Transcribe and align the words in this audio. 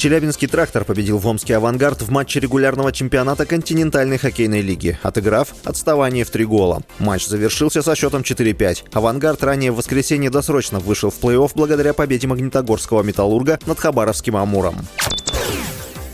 Челябинский 0.00 0.48
трактор 0.48 0.86
победил 0.86 1.18
в 1.18 1.26
Омский 1.26 1.52
«Авангард» 1.52 2.00
в 2.00 2.10
матче 2.10 2.40
регулярного 2.40 2.90
чемпионата 2.90 3.44
континентальной 3.44 4.16
хоккейной 4.16 4.62
лиги, 4.62 4.98
отыграв 5.02 5.48
отставание 5.62 6.24
в 6.24 6.30
три 6.30 6.46
гола. 6.46 6.80
Матч 6.98 7.26
завершился 7.26 7.82
со 7.82 7.94
счетом 7.94 8.22
4-5. 8.22 8.84
«Авангард» 8.94 9.44
ранее 9.44 9.72
в 9.72 9.76
воскресенье 9.76 10.30
досрочно 10.30 10.78
вышел 10.78 11.10
в 11.10 11.20
плей-офф 11.20 11.50
благодаря 11.54 11.92
победе 11.92 12.26
магнитогорского 12.28 13.02
«Металлурга» 13.02 13.58
над 13.66 13.78
Хабаровским 13.78 14.38
«Амуром». 14.38 14.76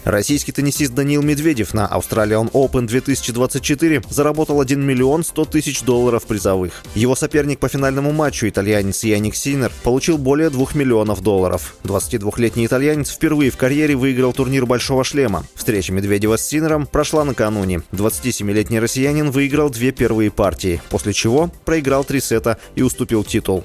Российский 0.07 0.53
теннисист 0.53 0.95
Даниил 0.95 1.21
Медведев 1.21 1.75
на 1.75 1.85
Australian 1.93 2.49
Open 2.53 2.87
2024 2.87 4.03
заработал 4.09 4.61
1 4.61 4.81
миллион 4.81 5.25
100 5.25 5.45
тысяч 5.47 5.83
долларов 5.83 6.27
призовых. 6.27 6.85
Его 6.95 7.17
соперник 7.17 7.59
по 7.59 7.69
финальному 7.69 8.13
матчу, 8.13 8.49
итальянец 8.49 9.03
Яник 9.03 9.35
Синер, 9.35 9.73
получил 9.83 10.17
более 10.17 10.49
2 10.49 10.65
миллионов 10.75 11.23
долларов. 11.23 11.75
22-летний 11.83 12.67
итальянец 12.67 13.11
впервые 13.11 13.51
в 13.51 13.57
карьере 13.57 13.97
выиграл 13.97 14.33
турнир 14.33 14.65
«Большого 14.65 15.03
шлема». 15.03 15.45
Встреча 15.57 15.93
Медведева 15.93 16.37
с 16.37 16.47
Синером 16.47 16.87
прошла 16.87 17.25
накануне. 17.25 17.83
27-летний 17.91 18.79
россиянин 18.79 19.33
выиграл 19.33 19.71
две 19.71 19.91
первые 19.91 20.31
партии, 20.31 20.81
после 20.89 21.15
чего 21.15 21.51
проиграл 21.65 22.05
три 22.05 22.21
сета 22.21 22.59
и 22.77 22.83
уступил 22.83 23.25
титул. 23.25 23.65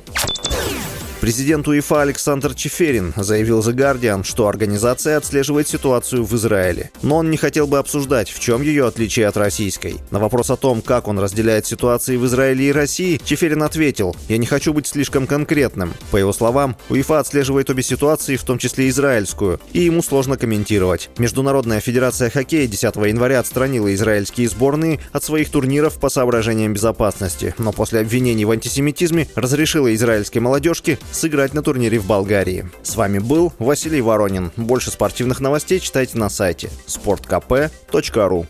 Президент 1.21 1.67
УЕФА 1.67 2.02
Александр 2.02 2.55
Чеферин 2.55 3.13
заявил 3.16 3.59
The 3.59 3.75
Guardian, 3.75 4.23
что 4.23 4.48
организация 4.48 5.17
отслеживает 5.17 5.68
ситуацию 5.68 6.23
в 6.23 6.35
Израиле. 6.35 6.90
Но 7.04 7.18
он 7.18 7.29
не 7.29 7.37
хотел 7.37 7.68
бы 7.68 7.77
обсуждать, 7.77 8.32
в 8.32 8.40
чем 8.40 8.63
ее 8.63 8.87
отличие 8.87 9.27
от 9.27 9.37
российской. 9.37 9.98
На 10.10 10.18
вопрос 10.18 10.49
о 10.49 10.55
том, 10.55 10.82
как 10.82 11.07
он 11.07 11.20
разделяет 11.20 11.68
ситуации 11.68 12.18
в 12.18 12.26
Израиле 12.26 12.70
и 12.70 12.71
России, 12.71 13.21
Чеферин 13.23 13.62
ответил, 13.62 14.15
«Я 14.29 14.40
не 14.40 14.48
хочу 14.48 14.73
быть 14.73 14.87
слишком 14.87 15.27
конкретным». 15.27 15.93
По 16.10 16.18
его 16.18 16.34
словам, 16.34 16.76
УЕФА 16.90 17.20
отслеживает 17.20 17.70
обе 17.70 17.84
ситуации, 17.84 18.35
в 18.35 18.43
том 18.43 18.57
числе 18.57 18.90
израильскую, 18.90 19.60
и 19.73 19.82
ему 19.82 20.01
сложно 20.01 20.38
комментировать. 20.38 21.12
Международная 21.20 21.82
федерация 21.82 22.32
хоккея 22.32 22.65
10 22.65 22.95
января 22.95 23.41
отстранила 23.41 23.93
израильские 23.93 24.49
сборные 24.49 24.99
от 25.12 25.23
своих 25.23 25.51
турниров 25.51 25.99
по 25.99 26.10
соображениям 26.10 26.73
безопасности, 26.73 27.54
но 27.60 27.71
после 27.73 27.99
обвинений 27.99 28.45
в 28.45 28.49
антисемитизме 28.49 29.27
разрешила 29.35 29.93
израильской 29.93 30.41
молодежке 30.41 30.98
сыграть 31.12 31.54
на 31.54 31.62
турнире 31.62 31.99
в 31.99 32.07
Болгарии. 32.07 32.70
С 32.84 32.95
вами 32.95 33.20
был 33.20 33.54
Василий 33.59 34.01
Воронин. 34.01 34.51
Больше 34.55 34.91
спортивных 34.91 35.40
новостей 35.40 35.79
читайте 35.79 36.17
на 36.17 36.29
сайте 36.29 36.70
sportkp.ru 36.87 38.45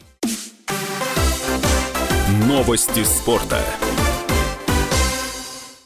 Новости 2.48 3.04
спорта. 3.04 3.60